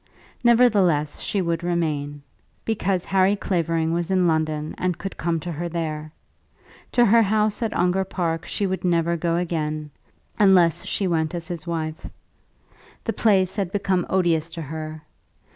Nevertheless, 0.43 1.19
she 1.19 1.43
would 1.43 1.61
remain; 1.63 2.23
because 2.65 3.05
Harry 3.05 3.35
Clavering 3.35 3.93
was 3.93 4.09
in 4.09 4.25
London 4.25 4.73
and 4.79 4.97
could 4.97 5.15
come 5.15 5.39
to 5.41 5.51
her 5.51 5.69
there. 5.69 6.11
To 6.93 7.05
her 7.05 7.21
house 7.21 7.61
at 7.61 7.71
Ongar 7.75 8.03
Park 8.05 8.43
she 8.47 8.65
would 8.65 8.83
never 8.83 9.15
go 9.15 9.35
again, 9.35 9.91
unless 10.39 10.85
she 10.87 11.07
went 11.07 11.35
as 11.35 11.47
his 11.49 11.67
wife. 11.67 12.09
The 13.03 13.13
place 13.13 13.55
had 13.57 13.71
become 13.71 14.07
odious 14.09 14.49
to 14.49 14.61
her. 14.63 15.03